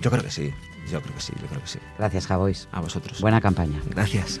Yo 0.00 0.10
creo 0.10 0.22
que 0.22 0.30
sí. 0.30 0.50
Yo 0.90 1.02
creo 1.02 1.14
que 1.14 1.20
sí. 1.20 1.32
Yo 1.40 1.46
creo 1.48 1.60
que 1.60 1.68
sí. 1.68 1.78
Gracias, 1.98 2.26
Javois. 2.26 2.68
A 2.72 2.80
vosotros. 2.80 3.20
Buena 3.20 3.40
campaña. 3.40 3.82
Gracias. 3.90 4.40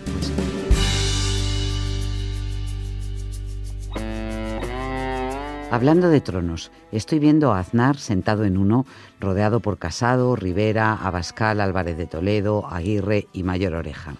Hablando 5.72 6.10
de 6.10 6.20
tronos, 6.20 6.70
estoy 6.92 7.18
viendo 7.18 7.54
a 7.54 7.58
Aznar 7.58 7.96
sentado 7.96 8.44
en 8.44 8.58
uno, 8.58 8.84
rodeado 9.18 9.60
por 9.60 9.78
Casado, 9.78 10.36
Rivera, 10.36 10.92
Abascal, 10.92 11.62
Álvarez 11.62 11.96
de 11.96 12.04
Toledo, 12.04 12.66
Aguirre 12.70 13.26
y 13.32 13.42
Mayor 13.42 13.72
Oreja. 13.72 14.16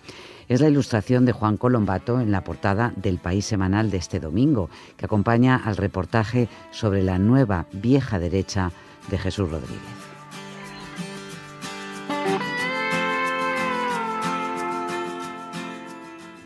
Es 0.48 0.62
la 0.62 0.70
ilustración 0.70 1.26
de 1.26 1.32
Juan 1.32 1.58
Colombato 1.58 2.20
en 2.20 2.32
la 2.32 2.42
portada 2.42 2.94
del 2.96 3.18
País 3.18 3.44
Semanal 3.44 3.90
de 3.90 3.98
este 3.98 4.18
domingo, 4.18 4.70
que 4.96 5.04
acompaña 5.04 5.56
al 5.56 5.76
reportaje 5.76 6.48
sobre 6.70 7.02
la 7.02 7.18
nueva 7.18 7.66
vieja 7.70 8.18
derecha 8.18 8.72
de 9.10 9.18
Jesús 9.18 9.50
Rodríguez. 9.50 9.78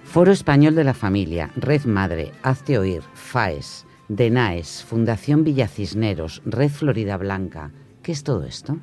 Foro 0.03 0.33
Español 0.33 0.75
de 0.75 0.83
la 0.83 0.95
Familia, 0.95 1.53
Red 1.55 1.85
Madre, 1.85 2.33
Hazte 2.43 2.77
Oír, 2.77 3.03
FAES, 3.15 3.87
DENAES, 4.09 4.85
Fundación 4.85 5.43
Villa 5.43 5.67
Cisneros, 5.67 6.41
Red 6.45 6.71
Florida 6.71 7.17
Blanca. 7.17 7.73
¿Qué 8.03 8.13
es 8.13 8.23
todo 8.23 8.45
esto? 8.45 8.79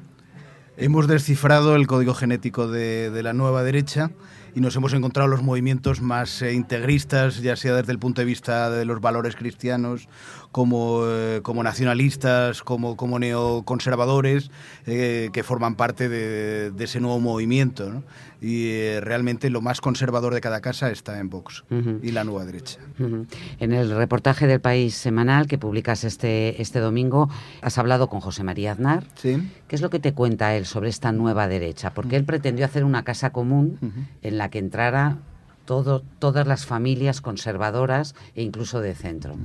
Hemos 0.75 1.07
descifrado 1.07 1.75
el 1.75 1.85
código 1.85 2.15
genético 2.15 2.67
de, 2.67 3.21
la 3.21 3.33
nueva 3.33 3.63
derecha 3.63 4.09
y 4.55 4.59
nos 4.59 4.75
hemos 4.75 4.93
encontrado 4.93 5.27
los 5.27 5.43
movimientos 5.43 6.01
más 6.01 6.41
eh, 6.41 6.53
integristas, 6.53 7.41
ya 7.41 7.55
sea 7.55 7.75
desde 7.75 7.91
el 7.91 7.99
punto 7.99 8.21
de 8.21 8.25
vista 8.25 8.69
de 8.71 8.85
los 8.85 8.99
valores 8.99 9.35
cristianos, 9.35 10.07
como, 10.51 11.03
eh, 11.05 11.41
como 11.41 11.63
nacionalistas, 11.63 12.61
como, 12.61 12.95
como 12.95 13.17
neoconservadores, 13.19 14.51
eh, 14.85 15.29
que 15.31 15.43
forman 15.43 15.75
parte 15.75 16.09
de, 16.09 16.71
ese 16.79 16.99
nuevo 16.99 17.19
movimiento. 17.19 18.03
Y 18.41 18.99
realmente 18.99 19.49
lo 19.49 19.61
más 19.61 19.79
conservador 19.79 20.33
de 20.33 20.41
cada 20.41 20.59
casa 20.59 20.91
está 20.91 21.17
en 21.19 21.29
Vox 21.29 21.63
y 22.01 22.11
la 22.11 22.25
nueva 22.25 22.43
derecha. 22.43 22.77
En 22.99 23.71
el 23.71 23.95
reportaje 23.95 24.47
del 24.47 24.59
País 24.59 24.95
Semanal 24.95 25.47
que 25.47 25.57
publicas 25.57 26.03
este, 26.03 26.61
este 26.61 26.79
domingo, 26.79 27.29
has 27.61 27.77
hablado 27.77 28.09
con 28.09 28.19
José 28.19 28.43
María 28.43 28.73
Aznar. 28.73 29.05
Sí. 29.15 29.49
¿Qué 29.69 29.77
es 29.77 29.81
lo 29.81 29.89
que 29.89 29.99
te 29.99 30.13
cuenta 30.13 30.57
él 30.57 30.62
sobre 30.65 30.89
esta 30.89 31.11
nueva 31.11 31.47
derecha? 31.47 31.93
Porque 31.93 32.15
él 32.15 32.25
pretendió 32.25 32.65
hacer 32.65 32.83
una 32.83 33.03
casa 33.03 33.31
común 33.31 33.77
en 34.21 34.37
la 34.37 34.49
que 34.49 34.59
entrara 34.59 35.17
todas 35.65 36.47
las 36.47 36.65
familias 36.65 37.21
conservadoras 37.21 38.15
e 38.35 38.43
incluso 38.43 38.81
de 38.81 38.95
centro. 38.95 39.35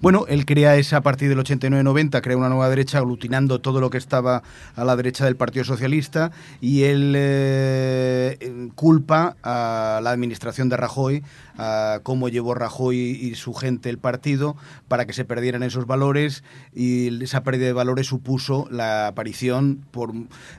Bueno, 0.00 0.26
él 0.28 0.44
crea 0.44 0.76
esa 0.76 0.98
a 0.98 1.00
partir 1.00 1.28
del 1.28 1.38
89-90, 1.38 2.20
crea 2.20 2.36
una 2.36 2.48
nueva 2.48 2.68
derecha 2.68 2.98
aglutinando 2.98 3.60
todo 3.60 3.80
lo 3.80 3.90
que 3.90 3.98
estaba 3.98 4.42
a 4.76 4.84
la 4.84 4.96
derecha 4.96 5.24
del 5.24 5.36
Partido 5.36 5.64
Socialista 5.64 6.32
y 6.60 6.84
él 6.84 7.14
eh, 7.16 8.68
culpa 8.74 9.36
a 9.42 10.00
la 10.02 10.10
administración 10.10 10.68
de 10.68 10.76
Rajoy 10.76 11.22
a 11.56 12.00
cómo 12.02 12.28
llevó 12.28 12.54
Rajoy 12.54 12.96
y 12.96 13.34
su 13.36 13.54
gente 13.54 13.88
el 13.90 13.98
partido 13.98 14.56
para 14.88 15.06
que 15.06 15.12
se 15.12 15.24
perdieran 15.24 15.62
esos 15.62 15.86
valores 15.86 16.42
y 16.74 17.22
esa 17.22 17.42
pérdida 17.42 17.66
de 17.66 17.72
valores 17.72 18.06
supuso 18.06 18.66
la 18.70 19.06
aparición 19.06 19.84
por 19.90 20.12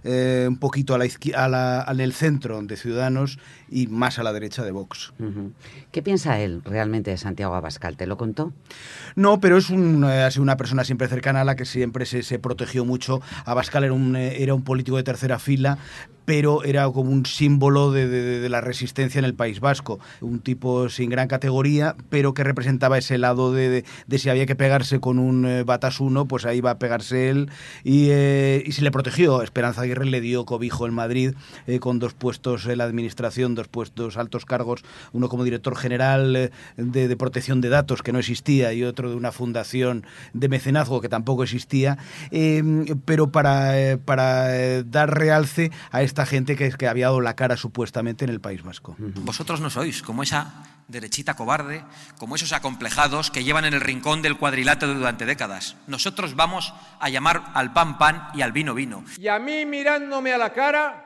eh, 0.04 0.46
un 0.48 0.58
poquito 0.58 0.96
a 0.96 0.98
la, 0.98 1.06
a 1.36 1.50
la, 1.50 1.86
en 1.90 2.00
el 2.00 2.14
centro 2.14 2.62
de 2.62 2.78
Ciudadanos 2.78 3.40
y 3.70 3.88
más 3.88 4.20
a 4.20 4.24
la 4.24 4.34
derecha 4.34 4.64
de 4.64 4.72
Vox. 4.72 5.14
¿Qué 5.92 6.02
piensa 6.02 6.40
él 6.40 6.62
realmente 6.64 7.12
de 7.12 7.18
Santiago 7.18 7.56
Abascal? 7.56 7.98
¿Te 7.98 8.08
lo 8.08 8.18
contó? 8.18 8.54
No, 9.16 9.40
pero 9.40 9.58
es 9.58 9.70
un, 9.70 10.04
eh, 10.04 10.24
ha 10.24 10.32
sido 10.32 10.44
una 10.44 10.58
persona 10.58 10.84
siempre 10.84 11.08
cercana 11.08 11.42
a 11.42 11.44
la 11.44 11.56
que 11.56 11.66
siempre 11.66 12.06
se, 12.06 12.24
se 12.24 12.40
protegió 12.40 12.86
mucho. 12.86 13.22
Abascal 13.46 13.84
era 13.84 13.94
un, 13.94 14.16
eh, 14.16 14.42
era 14.44 14.54
un 14.54 14.64
político 14.64 14.98
de 14.98 15.04
tercera 15.04 15.40
fila, 15.40 15.78
pero 16.26 16.64
era 16.64 16.90
como 16.90 17.12
un 17.12 17.26
símbolo 17.26 17.92
de, 17.92 18.50
la 18.50 18.62
resistencia 18.62 19.20
en 19.20 19.26
el 19.26 19.36
País 19.36 19.60
Vasco. 19.60 20.00
Un 20.22 20.40
tipo 20.40 20.90
sin 20.90 21.10
gran 21.10 21.28
categoría, 21.28 21.96
pero 22.10 22.34
que 22.34 22.44
representaba 22.44 22.98
ese 22.98 23.18
lado 23.18 23.54
de, 23.54 23.86
si 24.18 24.30
había 24.30 24.46
que 24.46 24.56
pegarse 24.56 25.00
con 25.00 25.20
un 25.20 25.46
eh, 25.46 25.64
batasuno, 25.64 26.28
pues 26.28 26.46
ahí 26.46 26.62
va 26.62 26.72
a 26.72 26.80
pegarse 26.80 27.30
él. 27.30 27.50
Y, 27.84 28.08
eh, 28.10 28.64
y, 28.66 28.72
se 28.72 28.82
le 28.82 28.92
protegió. 28.92 29.42
Esperanza 29.44 29.82
Aguirre 29.82 30.06
le 30.06 30.22
dio 30.22 30.46
cobijo 30.46 30.88
en 30.88 30.94
Madrid 30.94 31.34
eh, 31.68 31.80
con 31.80 32.00
dos 32.00 32.14
puestos 32.14 32.66
en 32.66 32.80
la 32.80 32.86
administración, 32.86 33.56
dos 33.56 33.68
puestos 33.68 34.18
altos 34.18 34.46
cargos, 34.46 34.84
uno 35.14 35.30
como 35.30 35.44
director 35.44 35.76
general 35.76 36.52
de, 36.78 37.16
protección 37.16 37.62
de 37.62 37.70
datos, 37.70 38.02
que 38.02 38.12
no 38.12 38.20
existía, 38.20 38.74
y 38.74 38.84
otro 38.84 39.10
de 39.10 39.16
una 39.16 39.32
fundación 39.32 40.06
de 40.34 40.50
mecenazgo, 40.50 41.02
que 41.02 41.10
tampoco 41.10 41.44
existía, 41.44 41.98
pero 43.06 43.32
para, 43.32 43.98
para 44.04 44.84
dar 44.84 45.18
realce 45.18 45.72
a 45.92 46.02
este 46.02 46.15
esta 46.16 46.26
gente 46.26 46.56
que, 46.56 46.72
que 46.72 46.88
había 46.88 47.08
dado 47.08 47.20
la 47.20 47.36
cara 47.36 47.58
supuestamente 47.58 48.24
en 48.24 48.32
el 48.32 48.40
País 48.40 48.64
Vasco. 48.64 48.96
Vosotros 48.98 49.60
no 49.60 49.70
sois 49.70 50.02
como 50.02 50.24
esa 50.24 50.64
derechita 50.88 51.34
cobarde, 51.34 51.84
como 52.18 52.38
esos 52.38 52.54
acomplejados 52.54 53.32
que 53.32 53.44
llevan 53.44 53.66
en 53.66 53.74
el 53.74 53.82
rincón 53.82 54.22
del 54.22 54.38
cuadrilátero 54.38 54.94
durante 54.94 55.26
décadas. 55.26 55.76
Nosotros 55.88 56.38
vamos 56.38 56.74
a 57.02 57.10
llamar 57.10 57.44
al 57.54 57.74
pan 57.74 57.98
pan 57.98 58.30
y 58.34 58.44
al 58.44 58.54
vino 58.54 58.74
vino. 58.74 59.04
Y 59.20 59.28
a 59.28 59.40
mí 59.40 59.66
mirándome 59.66 60.32
a 60.32 60.38
la 60.38 60.54
cara, 60.54 61.04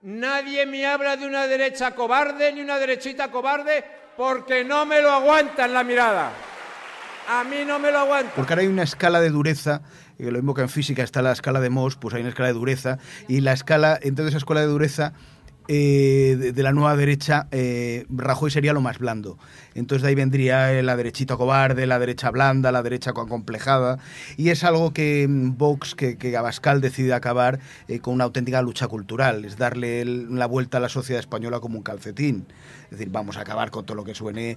nadie 0.00 0.64
me 0.64 0.86
habla 0.86 1.18
de 1.18 1.26
una 1.26 1.46
derecha 1.46 1.94
cobarde 1.94 2.50
ni 2.54 2.62
una 2.62 2.78
derechita 2.78 3.30
cobarde 3.30 3.84
porque 4.16 4.64
no 4.64 4.86
me 4.86 5.02
lo 5.02 5.10
aguantan 5.10 5.74
la 5.74 5.84
mirada. 5.84 6.32
A 7.28 7.44
mí 7.44 7.56
no 7.66 7.78
me 7.78 7.90
lo 7.90 7.98
aguanta. 7.98 8.32
Porque 8.36 8.52
ahora 8.52 8.62
hay 8.62 8.68
una 8.68 8.82
escala 8.82 9.20
de 9.20 9.30
dureza 9.30 9.82
lo 10.18 10.32
mismo 10.32 10.54
que 10.54 10.62
en 10.62 10.68
física 10.68 11.02
está 11.02 11.22
la 11.22 11.32
escala 11.32 11.60
de 11.60 11.70
Mohs, 11.70 11.96
pues 11.96 12.14
hay 12.14 12.20
una 12.20 12.30
escala 12.30 12.48
de 12.48 12.54
dureza, 12.54 12.98
y 13.28 13.40
la 13.40 13.52
escala, 13.52 13.98
entonces 14.02 14.30
esa 14.30 14.38
escala 14.38 14.60
de 14.60 14.66
dureza 14.66 15.12
eh, 15.68 16.52
de, 16.54 16.62
la 16.62 16.72
nueva 16.72 16.96
derecha, 16.96 17.48
eh, 17.50 18.06
Rajoy 18.08 18.50
sería 18.50 18.72
lo 18.72 18.80
más 18.80 18.98
blando. 18.98 19.38
Entonces 19.74 20.02
de 20.02 20.08
ahí 20.08 20.14
vendría 20.14 20.72
eh, 20.72 20.82
la 20.82 20.96
derechita 20.96 21.36
cobarde, 21.36 21.86
la 21.86 21.98
derecha 21.98 22.30
blanda, 22.30 22.72
la 22.72 22.82
derecha 22.82 23.12
complejada. 23.12 23.98
Y 24.36 24.50
es 24.50 24.64
algo 24.64 24.92
que 24.92 25.26
mm, 25.28 25.56
Vox, 25.56 25.94
que, 25.94 26.16
que 26.16 26.36
Abascal 26.36 26.80
decide 26.80 27.14
acabar 27.14 27.58
con 28.00 28.14
una 28.14 28.24
auténtica 28.24 28.62
lucha 28.62 28.88
cultural, 28.88 29.44
es 29.44 29.58
darle 29.58 30.04
la 30.04 30.46
vuelta 30.46 30.78
a 30.78 30.80
la 30.80 30.88
sociedad 30.88 31.20
española 31.20 31.60
como 31.60 31.78
un 31.78 31.82
calcetín. 31.82 32.46
Es 32.84 32.98
decir, 32.98 33.08
vamos 33.10 33.36
a 33.36 33.40
acabar 33.40 33.72
con 33.72 33.84
todo 33.84 33.96
lo 33.96 34.04
que 34.04 34.14
suene 34.14 34.56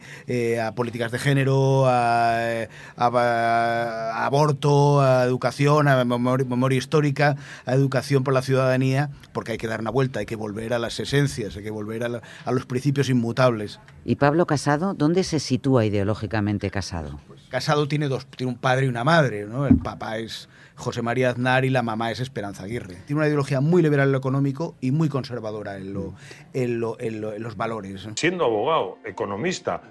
a 0.62 0.76
políticas 0.76 1.12
de 1.12 1.18
género, 1.18 1.88
a, 1.88 2.68
aborto, 2.96 5.02
a 5.02 5.24
educación, 5.24 5.88
a 5.88 6.06
memoria, 6.06 6.78
histórica, 6.78 7.38
a 7.66 7.74
educación 7.74 8.24
por 8.24 8.36
la 8.36 8.44
ciudadanía, 8.44 9.10
porque 9.34 9.54
hay 9.54 9.58
que 9.58 9.68
dar 9.68 9.82
una 9.82 9.90
vuelta, 9.90 10.20
hay 10.20 10.28
que 10.28 10.36
volver 10.36 10.74
a 10.74 10.80
las 10.80 10.99
esencias, 11.00 11.56
hay 11.56 11.64
que 11.64 11.72
volver 11.72 12.04
a, 12.04 12.22
a 12.46 12.52
los 12.52 12.66
principios 12.66 13.10
inmutables. 13.10 13.80
¿Y 14.06 14.16
Pablo 14.16 14.46
Casado, 14.46 14.94
dónde 14.94 15.24
se 15.24 15.40
sitúa 15.40 15.86
ideológicamente 15.86 16.70
Casado? 16.70 17.20
Casado 17.50 17.88
tiene 17.88 18.08
dos, 18.08 18.28
tiene 18.28 18.54
un 18.54 18.60
padre 18.60 18.86
y 18.86 18.90
una 18.90 19.04
madre, 19.04 19.46
¿no? 19.46 19.66
El 19.66 19.78
papá 19.78 20.20
es 20.20 20.48
José 20.76 21.02
María 21.02 21.32
Aznar 21.32 21.66
y 21.66 21.70
la 21.70 21.82
mamá 21.82 22.12
es 22.12 22.20
Esperanza 22.20 22.64
Aguirre. 22.64 22.96
Tiene 23.06 23.20
una 23.20 23.28
ideología 23.28 23.60
muy 23.60 23.82
liberal 23.82 24.08
en 24.08 24.12
lo 24.14 24.18
económico 24.20 24.76
y 24.80 24.92
muy 24.92 25.10
conservadora 25.10 25.78
en, 25.78 25.94
lo, 25.94 26.16
en, 26.54 27.22
los 27.42 27.58
valores. 27.58 28.08
Siendo 28.16 28.46
abogado, 28.46 28.98
economista, 29.04 29.82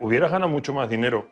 hubieras 0.00 0.30
ganado 0.30 0.50
mucho 0.50 0.72
más 0.72 0.88
dinero. 0.88 1.28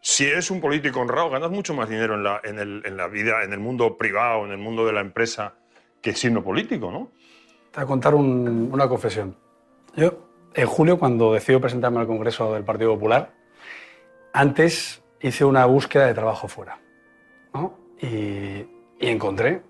Si 0.00 0.24
eres 0.24 0.50
un 0.50 0.60
político 0.60 1.00
honrado, 1.00 1.30
ganas 1.30 1.50
mucho 1.50 1.74
más 1.74 1.88
dinero 1.88 2.14
en 2.14 2.24
la, 2.24 2.40
en, 2.42 2.58
el, 2.58 2.82
en 2.84 2.96
la 2.96 3.06
vida, 3.06 3.44
en 3.44 3.52
el 3.52 3.60
mundo 3.60 3.96
privado, 3.96 4.44
en 4.44 4.50
el 4.50 4.58
mundo 4.58 4.84
de 4.84 4.92
la 4.92 5.00
empresa, 5.00 5.54
que 6.00 6.14
siendo 6.14 6.42
político, 6.42 6.90
¿no? 6.90 7.12
Te 7.72 7.80
voy 7.80 7.84
a 7.84 7.86
contar 7.86 8.14
una 8.14 8.86
confesión. 8.86 9.34
Yo, 9.96 10.12
en 10.52 10.66
julio, 10.66 10.98
cuando 10.98 11.32
decido 11.32 11.58
presentarme 11.58 12.00
al 12.00 12.06
Congreso 12.06 12.52
del 12.52 12.64
Partido 12.64 12.92
Popular, 12.92 13.32
antes 14.34 15.02
hice 15.22 15.46
una 15.46 15.64
búsqueda 15.64 16.06
de 16.06 16.12
trabajo 16.12 16.48
fuera. 16.48 16.78
y, 18.00 18.66
encontré 19.00 19.62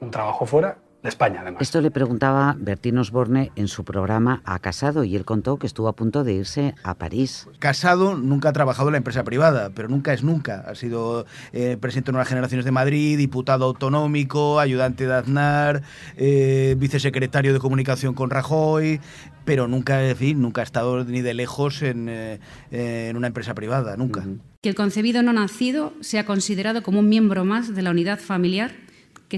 un 0.00 0.10
trabajo 0.10 0.46
fuera 0.46 0.78
de 1.02 1.08
España, 1.08 1.40
además. 1.42 1.62
Esto 1.62 1.80
le 1.80 1.90
preguntaba 1.90 2.54
Bertín 2.58 2.98
Osborne 2.98 3.50
en 3.56 3.68
su 3.68 3.84
programa 3.84 4.40
a 4.44 4.58
Casado 4.60 5.04
y 5.04 5.16
él 5.16 5.24
contó 5.24 5.58
que 5.58 5.66
estuvo 5.66 5.88
a 5.88 5.94
punto 5.94 6.22
de 6.22 6.34
irse 6.34 6.74
a 6.84 6.94
París. 6.94 7.48
Casado 7.58 8.16
nunca 8.16 8.50
ha 8.50 8.52
trabajado 8.52 8.88
en 8.88 8.92
la 8.92 8.98
empresa 8.98 9.24
privada, 9.24 9.70
pero 9.74 9.88
nunca 9.88 10.12
es 10.12 10.22
nunca. 10.22 10.64
Ha 10.66 10.74
sido 10.74 11.26
eh, 11.52 11.76
presidente 11.80 12.10
en 12.10 12.16
unas 12.16 12.28
generaciones 12.28 12.64
de 12.64 12.70
Madrid, 12.70 13.18
diputado 13.18 13.64
autonómico, 13.64 14.60
ayudante 14.60 15.06
de 15.06 15.14
Aznar, 15.14 15.82
eh, 16.16 16.76
vicesecretario 16.78 17.52
de 17.52 17.58
comunicación 17.58 18.14
con 18.14 18.30
Rajoy, 18.30 19.00
pero 19.44 19.66
nunca, 19.66 20.08
en 20.08 20.16
fin, 20.16 20.40
nunca 20.40 20.60
ha 20.60 20.64
estado 20.64 21.04
ni 21.04 21.20
de 21.20 21.34
lejos 21.34 21.82
en, 21.82 22.08
eh, 22.08 22.38
en 22.70 23.16
una 23.16 23.26
empresa 23.26 23.54
privada, 23.54 23.96
nunca. 23.96 24.24
Que 24.62 24.68
el 24.68 24.76
concebido 24.76 25.24
no 25.24 25.32
nacido 25.32 25.92
sea 26.00 26.24
considerado 26.24 26.84
como 26.84 27.00
un 27.00 27.08
miembro 27.08 27.44
más 27.44 27.74
de 27.74 27.82
la 27.82 27.90
unidad 27.90 28.20
familiar 28.20 28.70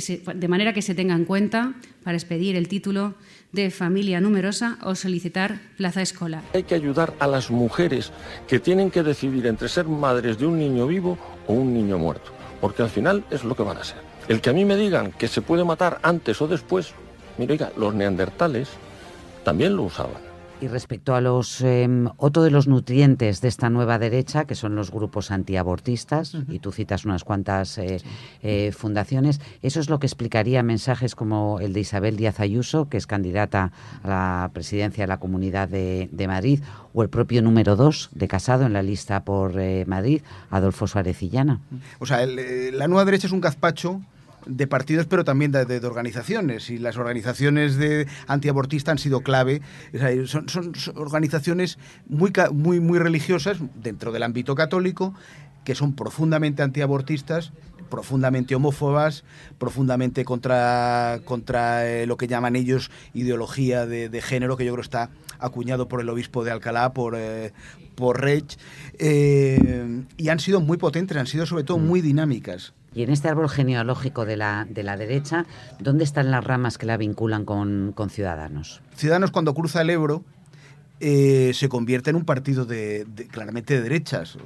de 0.01 0.49
manera 0.49 0.73
que 0.73 0.83
se 0.83 0.95
tenga 0.95 1.15
en 1.15 1.25
cuenta 1.25 1.75
para 2.03 2.17
expedir 2.17 2.57
el 2.57 2.69
título 2.69 3.15
de 3.53 3.71
familia 3.71 4.21
numerosa 4.21 4.79
o 4.83 4.95
solicitar 4.95 5.61
plaza 5.77 6.03
escolar. 6.03 6.43
Hay 6.55 6.65
que 6.65 6.75
ayudar 6.75 7.15
a 7.21 7.27
las 7.27 7.51
mujeres 7.51 8.13
que 8.49 8.59
tienen 8.59 8.91
que 8.91 9.03
decidir 9.03 9.47
entre 9.47 9.69
ser 9.69 9.87
madres 9.87 10.39
de 10.39 10.47
un 10.47 10.59
niño 10.59 10.87
vivo 10.87 11.17
o 11.47 11.53
un 11.55 11.73
niño 11.73 11.99
muerto, 11.99 12.33
porque 12.61 12.83
al 12.83 12.91
final 12.91 13.25
es 13.31 13.45
lo 13.45 13.55
que 13.55 13.63
van 13.63 13.77
a 13.77 13.85
ser. 13.85 13.99
El 14.27 14.41
que 14.41 14.51
a 14.51 14.53
mí 14.53 14.65
me 14.65 14.77
digan 14.77 15.13
que 15.13 15.29
se 15.29 15.43
puede 15.43 15.65
matar 15.65 16.01
antes 16.03 16.41
o 16.43 16.49
después, 16.49 16.93
mira, 17.39 17.53
oiga, 17.53 17.73
los 17.77 17.95
neandertales 17.95 18.71
también 19.45 19.77
lo 19.77 19.85
usaban. 19.85 20.34
Y 20.65 20.67
respecto 20.67 21.15
a 21.15 21.21
los 21.21 21.61
em, 21.61 22.09
otro 22.17 22.43
de 22.43 22.51
los 22.51 22.69
nutrientes 22.69 23.43
de 23.43 23.49
esta 23.49 23.69
nueva 23.69 23.99
derecha, 23.99 24.47
que 24.47 24.55
son 24.55 24.75
los 24.77 24.91
grupos 24.91 25.31
antiabortistas, 25.31 26.39
y 26.49 26.59
tú 26.59 26.73
citas 26.73 27.05
unas 27.05 27.23
cuantas 27.23 27.77
eh, 27.77 28.01
eh, 28.43 28.73
fundaciones, 28.73 29.43
eso 29.61 29.79
es 29.79 29.91
lo 29.91 29.99
que 29.99 30.07
explicaría 30.07 30.63
mensajes 30.63 31.15
como 31.15 31.61
el 31.61 31.75
de 31.75 31.81
Isabel 31.81 32.17
Díaz 32.17 32.41
Ayuso, 32.41 32.89
que 32.89 32.97
es 32.97 33.07
candidata 33.07 33.73
a 34.03 34.09
la 34.09 34.51
presidencia 34.55 35.03
de 35.05 35.09
la 35.09 35.19
Comunidad 35.19 35.69
de, 35.69 36.27
Madrid, 36.27 36.63
o 36.95 37.03
el 37.03 37.11
propio 37.11 37.43
número 37.43 37.77
dos 37.77 38.09
de 38.15 38.27
Casado 38.27 38.65
en 38.65 38.73
la 38.73 38.83
lista 38.83 39.23
por 39.23 39.61
eh, 39.61 39.85
Madrid, 39.87 40.23
Adolfo 40.49 40.87
Suárez 40.87 41.23
Illana. 41.23 41.61
O 41.99 42.07
sea, 42.07 42.25
la 42.25 42.89
nueva 42.89 43.05
derecha 43.05 43.27
es 43.27 43.35
un 43.35 43.43
gazpacho 43.43 44.01
de 44.47 44.67
partidos, 44.67 45.07
pero 45.07 45.25
también 45.25 45.53
de, 45.53 45.81
organizaciones. 45.85 46.71
Y 46.71 46.79
las 46.79 46.97
organizaciones 46.97 47.77
de 47.77 48.07
antiabortistas 48.27 48.93
han 48.93 48.99
sido 48.99 49.21
clave. 49.21 49.63
son, 50.27 50.47
organizaciones 50.97 51.79
muy, 52.07 52.33
muy, 52.53 52.81
muy 52.81 52.99
religiosas 52.99 53.59
dentro 53.75 54.13
del 54.13 54.23
ámbito 54.23 54.55
católico 54.55 55.15
que 55.65 55.75
son 55.75 55.95
profundamente 55.95 56.63
antiabortistas, 56.63 57.53
profundamente 57.91 58.55
homófobas, 58.55 59.25
profundamente 59.59 60.25
contra, 60.25 61.21
contra 61.25 61.87
eh, 61.89 62.07
lo 62.07 62.17
que 62.17 62.27
llaman 62.27 62.57
ellos 62.57 62.91
ideología 63.13 63.87
de, 63.87 64.23
género, 64.23 64.57
que 64.57 64.65
yo 64.65 64.73
creo 64.73 64.83
está 64.83 65.11
acuñado 65.39 65.89
por 65.89 66.01
el 66.01 66.09
obispo 66.09 66.45
de 66.45 66.51
Alcalá, 66.51 66.93
por, 66.93 67.15
eh, 67.17 67.53
por 67.95 68.21
Rech, 68.21 68.59
eh, 68.99 70.03
y 70.17 70.29
han 70.29 70.41
sido 70.41 70.61
muy 70.61 70.77
potentes, 70.77 71.17
han 71.17 71.27
sido 71.27 71.47
sobre 71.47 71.65
todo 71.65 71.79
mm. 71.79 71.87
muy 71.87 72.01
dinámicas. 72.01 72.73
Y 72.95 73.03
en 73.03 73.11
este 73.11 73.29
árbol 73.29 73.49
genealógico 73.49 74.25
de 74.25 74.37
la, 74.37 74.67
de 74.71 74.85
la 74.85 74.97
derecha, 74.97 75.47
¿dónde 75.81 76.05
están 76.05 76.31
las 76.31 76.45
ramas 76.45 76.79
que 76.79 76.87
la 76.87 76.97
vinculan 76.97 77.45
con, 77.45 77.93
Ciudadanos? 78.09 78.81
Ciudadanos 78.95 79.33
cuando 79.33 79.53
cruza 79.53 79.83
el 79.83 79.91
Ebro 79.91 80.23
eh, 81.01 81.51
se 81.55 81.69
convierte 81.69 82.11
en 82.11 82.17
un 82.17 82.25
partido 82.25 82.65
de, 82.65 83.05
claramente 83.33 83.75
de 83.75 83.83
derechas. 83.83 84.39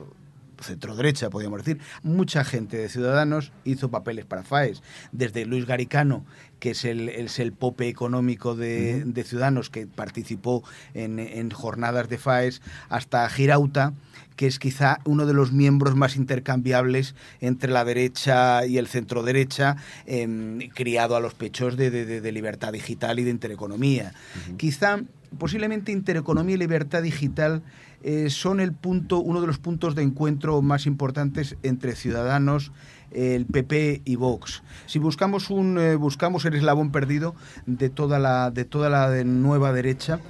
Centro-derecha, 0.60 1.30
podríamos 1.30 1.64
decir, 1.64 1.80
mucha 2.02 2.44
gente 2.44 2.76
de 2.76 2.88
Ciudadanos 2.88 3.52
hizo 3.64 3.90
papeles 3.90 4.24
para 4.24 4.42
FAES, 4.42 4.82
desde 5.12 5.46
Luis 5.46 5.66
Garicano, 5.66 6.24
que 6.60 6.70
es 6.70 6.84
el, 6.84 7.08
es 7.08 7.38
el 7.38 7.52
pope 7.52 7.88
económico 7.88 8.54
de, 8.56 9.04
de 9.04 9.24
Ciudadanos, 9.24 9.70
que 9.70 9.86
participó 9.86 10.64
en, 10.94 11.18
en 11.18 11.50
jornadas 11.50 12.08
de 12.08 12.18
FAES, 12.18 12.60
hasta 12.88 13.28
Girauta, 13.28 13.92
que 14.36 14.46
es 14.46 14.58
quizá 14.60 14.98
uno 15.04 15.26
de 15.26 15.34
los 15.34 15.52
miembros 15.52 15.96
más 15.96 16.14
intercambiables 16.16 17.14
entre 17.40 17.70
la 17.72 17.84
derecha 17.84 18.64
y 18.66 18.78
el 18.78 18.86
centro 18.86 19.22
derecha, 19.24 19.76
em, 20.06 20.58
criado 20.74 21.16
a 21.16 21.20
los 21.20 21.34
pechos 21.34 21.76
de, 21.76 21.90
de- 21.90 22.20
de 22.20 22.32
libertad 22.32 22.72
digital 22.72 23.18
y 23.18 23.24
de 23.24 23.30
intereconomía. 23.30 24.12
Quizá, 24.56 25.00
posiblemente 25.38 25.92
intereconomía 25.92 26.54
y 26.54 26.58
libertad 26.58 27.02
digital 27.02 27.62
eh, 28.02 28.30
son 28.30 28.60
el 28.60 28.72
punto, 28.72 29.18
uno 29.18 29.40
de 29.40 29.46
los 29.46 29.58
puntos 29.58 29.94
de 29.94 30.02
encuentro 30.02 30.62
más 30.62 30.86
importantes 30.86 31.56
entre 31.62 31.96
ciudadanos, 31.96 32.72
el 33.10 33.46
PP 33.46 34.02
y 34.04 34.16
Vox. 34.16 34.62
Si 34.86 34.98
buscamos 34.98 35.50
un 35.50 35.78
eh, 35.78 35.96
buscamos 35.96 36.44
el 36.44 36.54
eslabón 36.54 36.92
perdido 36.92 37.34
de 37.66 37.88
toda 37.88 38.18
la 38.18 38.50
de 38.50 38.64
toda 38.64 38.88
la 38.88 39.10
de 39.10 39.24
nueva 39.24 39.72
derecha, 39.72 40.20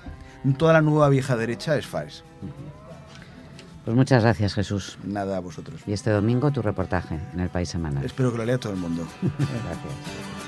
toda 0.57 0.73
la 0.73 0.83
nueva 0.83 1.09
vieja 1.09 1.37
derecha 1.37 1.77
es 1.77 1.87
FAES. 1.87 2.25
Pues 3.85 3.97
muchas 3.97 4.23
gracias, 4.23 4.55
Jesús. 4.55 4.99
Nada 5.03 5.39
a 5.39 5.41
vosotros. 5.41 5.81
Y 5.87 5.93
este 5.93 6.11
domingo 6.11 6.51
tu 6.51 6.61
reportaje 6.61 7.19
en 7.33 7.41
el 7.41 7.49
País 7.49 7.71
Semanal. 7.71 8.05
Espero 8.05 8.31
que 8.31 8.39
lo 8.39 8.45
lea 8.45 8.59
todo 8.59 8.75
el 8.75 8.79
mundo. 8.79 9.07
Gracias. 9.23 10.48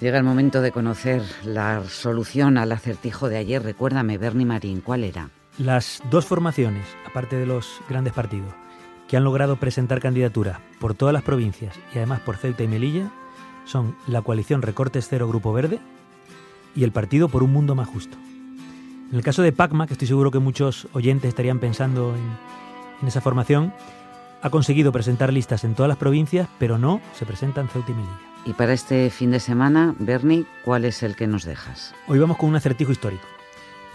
Llega 0.00 0.18
el 0.18 0.24
momento 0.24 0.60
de 0.60 0.72
conocer 0.72 1.22
la 1.44 1.82
solución 1.88 2.58
al 2.58 2.70
acertijo 2.72 3.30
de 3.30 3.38
ayer. 3.38 3.62
Recuérdame, 3.62 4.18
Bernie 4.18 4.44
Marín, 4.44 4.82
¿cuál 4.82 5.04
era? 5.04 5.30
Las 5.58 6.02
dos 6.10 6.26
formaciones, 6.26 6.86
aparte 7.06 7.36
de 7.36 7.46
los 7.46 7.80
grandes 7.88 8.12
partidos, 8.12 8.52
que 9.08 9.16
han 9.16 9.24
logrado 9.24 9.56
presentar 9.56 10.00
candidatura 10.00 10.60
por 10.80 10.92
todas 10.92 11.14
las 11.14 11.22
provincias 11.22 11.74
y 11.94 11.98
además 11.98 12.20
por 12.20 12.36
Ceuta 12.36 12.62
y 12.62 12.68
Melilla, 12.68 13.10
son 13.64 13.96
la 14.06 14.20
coalición 14.20 14.60
Recortes 14.60 15.08
Cero 15.08 15.28
Grupo 15.28 15.54
Verde 15.54 15.78
y 16.74 16.84
el 16.84 16.92
Partido 16.92 17.30
por 17.30 17.42
un 17.42 17.54
Mundo 17.54 17.74
Más 17.74 17.88
Justo. 17.88 18.18
En 19.10 19.16
el 19.16 19.22
caso 19.22 19.40
de 19.40 19.52
PACMA, 19.52 19.86
que 19.86 19.94
estoy 19.94 20.08
seguro 20.08 20.30
que 20.30 20.40
muchos 20.40 20.88
oyentes 20.92 21.30
estarían 21.30 21.58
pensando 21.58 22.14
en, 23.00 23.08
esa 23.08 23.22
formación, 23.22 23.72
ha 24.42 24.50
conseguido 24.50 24.92
presentar 24.92 25.32
listas 25.32 25.64
en 25.64 25.74
todas 25.74 25.88
las 25.88 25.98
provincias, 25.98 26.48
pero 26.58 26.76
no 26.76 27.00
se 27.14 27.24
presenta 27.24 27.62
en 27.62 27.68
Ceuta 27.68 27.92
y 27.92 27.94
Melilla. 27.94 28.35
Y 28.46 28.52
para 28.52 28.72
este 28.72 29.10
fin 29.10 29.32
de 29.32 29.40
semana, 29.40 29.96
Bernie, 29.98 30.46
¿cuál 30.64 30.84
es 30.84 31.02
el 31.02 31.16
que 31.16 31.26
nos 31.26 31.44
dejas? 31.44 31.96
Hoy 32.06 32.20
vamos 32.20 32.36
con 32.36 32.48
un 32.48 32.54
acertijo 32.54 32.92
histórico. 32.92 33.26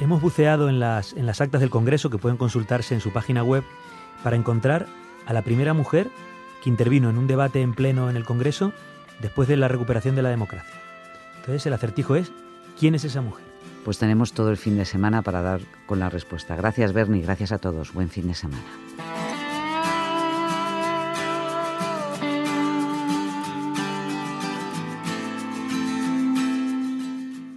Hemos 0.01 0.21
buceado 0.21 0.67
en 0.67 0.77
las, 0.77 1.13
en 1.13 1.25
las 1.25 1.39
actas 1.39 1.61
del 1.61 1.69
Congreso 1.69 2.09
que 2.09 2.17
pueden 2.17 2.37
consultarse 2.37 2.93
en 2.93 2.99
su 2.99 3.13
página 3.13 3.43
web 3.43 3.63
para 4.23 4.35
encontrar 4.35 4.87
a 5.25 5.31
la 5.31 5.41
primera 5.41 5.73
mujer 5.73 6.11
que 6.61 6.69
intervino 6.69 7.09
en 7.09 7.17
un 7.17 7.27
debate 7.27 7.61
en 7.61 7.73
pleno 7.73 8.09
en 8.09 8.17
el 8.17 8.25
Congreso 8.25 8.73
después 9.21 9.47
de 9.47 9.55
la 9.55 9.69
recuperación 9.69 10.17
de 10.17 10.21
la 10.21 10.29
democracia. 10.29 10.81
Entonces 11.37 11.65
el 11.65 11.73
acertijo 11.73 12.17
es, 12.17 12.33
¿quién 12.77 12.93
es 12.93 13.05
esa 13.05 13.21
mujer? 13.21 13.45
Pues 13.85 13.99
tenemos 13.99 14.33
todo 14.33 14.49
el 14.49 14.57
fin 14.57 14.77
de 14.77 14.83
semana 14.83 15.21
para 15.21 15.41
dar 15.41 15.61
con 15.85 15.99
la 15.99 16.09
respuesta. 16.09 16.57
Gracias, 16.57 16.91
Bernie. 16.91 17.21
Gracias 17.21 17.53
a 17.53 17.57
todos. 17.57 17.93
Buen 17.93 18.09
fin 18.09 18.27
de 18.27 18.35
semana. 18.35 18.65